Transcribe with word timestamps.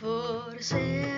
Forse 0.00 1.10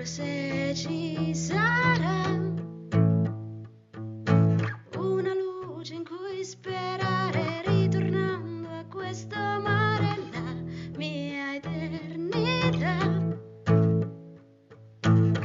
scopro 0.00 0.04
se 0.04 0.72
ci 0.74 1.34
sarà 1.34 2.28
una 4.96 5.34
luce 5.34 5.94
in 5.94 6.04
cui 6.04 6.44
sperare 6.44 7.62
ritornando 7.64 8.68
a 8.68 8.84
questo 8.86 9.36
mare 9.36 10.16
la 10.32 10.54
mia 10.96 11.54
eternità. 11.54 12.98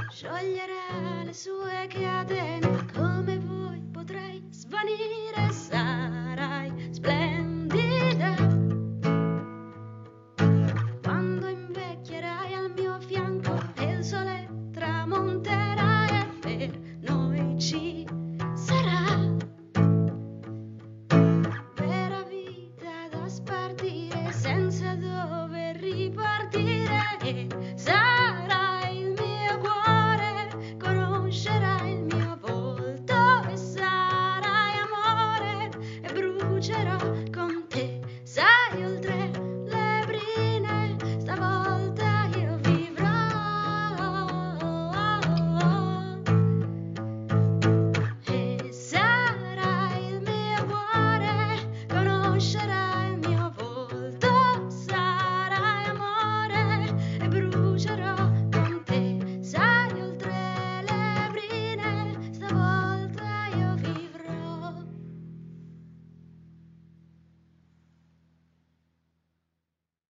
Scioglierà 0.09 1.23
le 1.23 1.33
sue 1.33 1.87
catene 1.87 2.64
tramontana. 15.05 15.54